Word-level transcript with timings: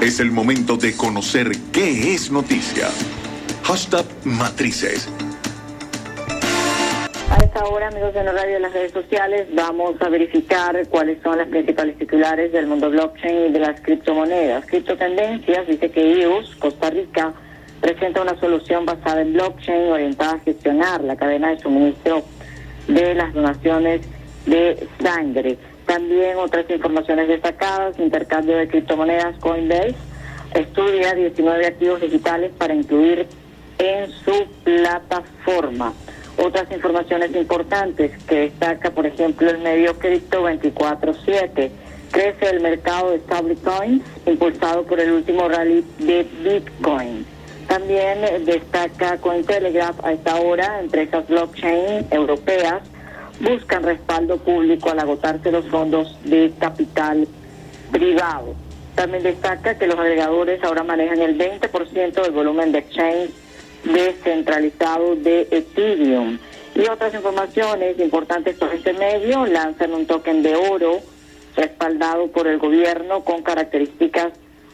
Es 0.00 0.20
el 0.20 0.30
momento 0.30 0.76
de 0.76 0.96
conocer 0.96 1.50
qué 1.72 2.14
es 2.14 2.30
noticia. 2.30 2.86
Hashtag 3.64 4.04
Matrices. 4.22 5.08
A 7.28 7.36
esta 7.42 7.64
hora, 7.64 7.88
amigos 7.88 8.14
de 8.14 8.22
la 8.22 8.30
radio 8.30 8.58
y 8.58 8.62
las 8.62 8.72
redes 8.72 8.92
sociales, 8.92 9.48
vamos 9.52 10.00
a 10.00 10.08
verificar 10.08 10.80
cuáles 10.88 11.20
son 11.20 11.38
las 11.38 11.48
principales 11.48 11.98
titulares 11.98 12.52
del 12.52 12.68
mundo 12.68 12.90
blockchain 12.90 13.46
y 13.48 13.52
de 13.52 13.58
las 13.58 13.80
criptomonedas. 13.80 14.64
Criptotendencias 14.66 15.66
dice 15.66 15.90
que 15.90 16.20
IUS, 16.20 16.54
Costa 16.60 16.90
Rica, 16.90 17.32
presenta 17.80 18.22
una 18.22 18.38
solución 18.38 18.86
basada 18.86 19.22
en 19.22 19.32
blockchain 19.32 19.90
orientada 19.90 20.34
a 20.34 20.38
gestionar 20.38 21.02
la 21.02 21.16
cadena 21.16 21.50
de 21.50 21.58
suministro 21.58 22.22
de 22.86 23.16
las 23.16 23.34
donaciones 23.34 24.02
de 24.46 24.88
sangre. 25.02 25.58
También 25.98 26.38
otras 26.38 26.70
informaciones 26.70 27.26
destacadas, 27.26 27.98
intercambio 27.98 28.56
de 28.56 28.68
criptomonedas 28.68 29.36
Coinbase 29.40 29.96
estudia 30.54 31.12
19 31.12 31.66
activos 31.66 32.00
digitales 32.00 32.52
para 32.56 32.72
incluir 32.72 33.26
en 33.78 34.08
su 34.08 34.46
plataforma. 34.62 35.92
Otras 36.36 36.70
informaciones 36.70 37.34
importantes 37.34 38.12
que 38.28 38.42
destaca, 38.42 38.92
por 38.92 39.06
ejemplo, 39.06 39.50
el 39.50 39.58
medio 39.58 39.98
Cripto 39.98 40.44
24-7. 40.44 41.68
Crece 42.12 42.48
el 42.48 42.60
mercado 42.60 43.10
de 43.10 43.18
stablecoins 43.18 44.04
impulsado 44.24 44.84
por 44.84 45.00
el 45.00 45.10
último 45.10 45.48
rally 45.48 45.84
de 45.98 46.24
Bitcoin. 46.44 47.26
También 47.66 48.20
destaca 48.44 49.18
Cointelegraph 49.18 49.98
a 50.04 50.12
esta 50.12 50.36
hora, 50.36 50.78
empresas 50.78 51.26
blockchain 51.26 52.06
europeas 52.12 52.82
buscan 53.40 53.82
respaldo 53.82 54.38
público 54.38 54.90
al 54.90 54.98
agotarse 54.98 55.52
los 55.52 55.66
fondos 55.66 56.16
de 56.24 56.52
capital 56.58 57.26
privado. 57.92 58.54
También 58.94 59.22
destaca 59.22 59.78
que 59.78 59.86
los 59.86 59.98
agregadores 59.98 60.62
ahora 60.64 60.82
manejan 60.82 61.20
el 61.20 61.38
20% 61.38 62.22
del 62.22 62.32
volumen 62.32 62.72
de 62.72 62.78
exchange 62.80 63.30
descentralizado 63.84 65.14
de 65.16 65.46
Ethereum. 65.50 66.38
Y 66.74 66.80
otras 66.88 67.14
informaciones 67.14 67.98
importantes 67.98 68.56
por 68.56 68.72
este 68.72 68.92
medio, 68.92 69.46
lanzan 69.46 69.94
un 69.94 70.06
token 70.06 70.42
de 70.42 70.54
oro 70.54 70.98
respaldado 71.56 72.28
por 72.28 72.46
el 72.46 72.58
gobierno 72.58 73.24
con 73.24 73.42
características 73.42 74.32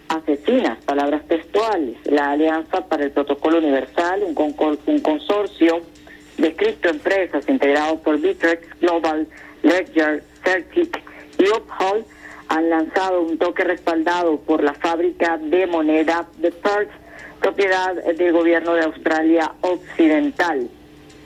asesinas, 0.09 0.79
palabras 0.85 1.23
textuales. 1.29 1.97
La 2.05 2.31
Alianza 2.31 2.87
para 2.87 3.05
el 3.05 3.11
Protocolo 3.11 3.59
Universal, 3.59 4.23
un, 4.23 4.55
un 4.87 4.99
consorcio 5.01 5.83
de 6.45 6.55
criptoempresas 6.55 7.49
integrado 7.49 7.99
por 8.01 8.21
Bitrex, 8.21 8.61
Global, 8.79 9.27
Ledger, 9.63 10.23
Certic 10.45 11.03
y 11.39 11.45
Uphold, 11.49 12.05
han 12.49 12.69
lanzado 12.69 13.23
un 13.23 13.39
toque 13.39 13.65
respaldado 13.65 14.39
por 14.41 14.63
la 14.63 14.75
fábrica 14.75 15.39
de 15.39 15.67
moneda 15.67 16.27
de 16.37 16.51
Perth, 16.51 16.91
propiedad 17.41 17.95
del 17.95 18.33
gobierno 18.35 18.75
de 18.75 18.83
Australia 18.83 19.53
Occidental. 19.63 20.69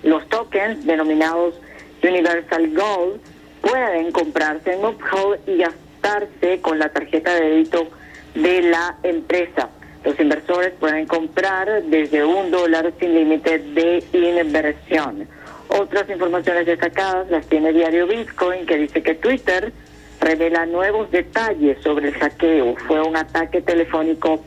Los 0.05 0.29
tokens, 0.29 0.87
denominados 0.87 1.55
Universal 2.01 2.73
Gold, 2.73 3.21
pueden 3.61 4.13
comprarse 4.13 4.75
en 4.75 4.85
Uphold 4.85 5.41
y 5.49 5.57
gastarse 5.57 6.61
con 6.61 6.79
la 6.79 6.91
tarjeta 6.91 7.35
de 7.35 7.41
débito 7.41 7.89
de 8.37 8.63
la 8.63 8.97
empresa. 9.03 9.69
Los 10.09 10.19
inversores 10.19 10.73
pueden 10.81 11.05
comprar 11.05 11.83
desde 11.83 12.25
un 12.25 12.51
dólar 12.51 12.95
sin 12.99 13.15
límite 13.15 13.59
de 13.59 14.03
inversión. 14.41 15.29
Otras 15.69 16.09
informaciones 16.09 16.65
destacadas 16.65 17.29
las 17.29 17.47
tiene 17.47 17.75
Diario 17.75 18.07
Bitcoin, 18.07 18.65
que 18.65 18.79
dice 18.79 19.03
que 19.03 19.17
Twitter 19.17 19.71
revela 20.19 20.65
nuevos 20.65 21.11
detalles 21.11 21.77
sobre 21.83 22.09
el 22.09 22.15
hackeo. 22.15 22.75
Fue 22.87 23.03
un 23.03 23.19
ataque 23.19 23.61
telefónico 23.61 24.43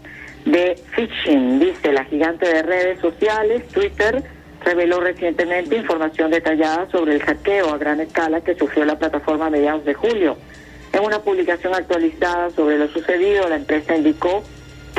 de 0.46 0.82
phishing, 0.96 1.60
dice 1.60 1.94
la 1.94 2.06
gigante 2.06 2.52
de 2.52 2.64
redes 2.64 3.00
sociales. 3.00 3.68
Twitter 3.68 4.24
reveló 4.66 5.00
recientemente 5.00 5.76
información 5.76 6.32
detallada 6.32 6.90
sobre 6.90 7.14
el 7.14 7.22
hackeo 7.22 7.72
a 7.72 7.78
gran 7.78 8.00
escala 8.00 8.42
que 8.42 8.56
sufrió 8.56 8.84
la 8.84 8.98
plataforma 8.98 9.46
a 9.46 9.50
mediados 9.52 9.86
de 9.86 9.94
julio. 9.94 10.38
En 10.92 11.06
una 11.06 11.20
publicación 11.20 11.76
actualizada 11.76 12.50
sobre 12.50 12.80
lo 12.80 12.88
sucedido, 12.88 13.48
la 13.48 13.58
empresa 13.58 13.96
indicó 13.96 14.44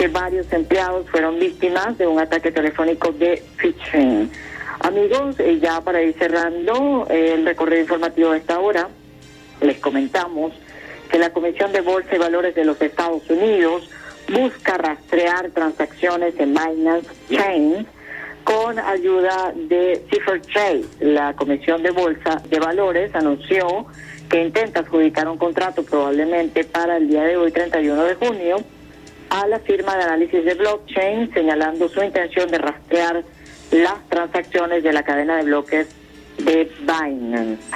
que 0.03 0.09
varios 0.09 0.53
empleados 0.53 1.09
fueron 1.11 1.39
víctimas 1.39 1.97
de 1.97 2.09
un 2.09 2.19
ataque 2.19 2.51
telefónico 2.51 3.13
de 3.13 3.41
phishing. 3.57 4.29
Amigos, 4.81 5.39
eh, 5.39 5.61
ya 5.63 5.81
para 5.81 6.03
ir 6.03 6.13
cerrando 6.19 7.07
eh, 7.09 7.35
el 7.35 7.47
recorrido 7.47 7.83
informativo 7.83 8.33
de 8.33 8.39
esta 8.39 8.59
hora, 8.59 8.89
les 9.61 9.79
comentamos 9.79 10.55
que 11.09 11.21
la 11.21 11.33
Comisión 11.33 11.71
de 11.71 11.83
Bolsa 11.83 12.17
y 12.17 12.19
Valores 12.19 12.53
de 12.57 12.65
los 12.65 12.83
Estados 12.83 13.31
Unidos 13.31 13.89
busca 14.29 14.77
rastrear 14.77 15.53
transacciones 15.53 16.35
en 16.41 16.53
Binance 16.53 17.09
Chain 17.31 17.87
con 18.43 18.81
ayuda 18.81 19.53
de 19.55 20.03
Trade. 20.53 20.85
La 20.99 21.35
Comisión 21.35 21.81
de 21.85 21.93
Bolsa 21.93 22.43
de 22.51 22.59
Valores 22.59 23.15
anunció 23.15 23.87
que 24.29 24.43
intenta 24.43 24.81
adjudicar 24.81 25.29
un 25.29 25.39
contrato 25.39 25.85
probablemente 25.85 26.65
para 26.65 26.97
el 26.97 27.07
día 27.07 27.23
de 27.23 27.37
hoy, 27.37 27.53
31 27.53 28.03
de 28.03 28.15
junio, 28.17 28.65
a 29.33 29.47
la 29.47 29.59
firma 29.61 29.97
de 29.97 30.03
análisis 30.03 30.45
de 30.45 30.55
blockchain, 30.55 31.33
señalando 31.33 31.89
su 31.89 32.03
intención 32.03 32.51
de 32.51 32.59
rastrear 32.59 33.25
las 33.71 34.09
transacciones 34.11 34.83
de 34.83 34.93
la 34.93 35.03
cadena 35.03 35.39
de 35.39 35.45
bloques 35.45 35.89
de 36.37 36.71
Binance. 36.81 37.73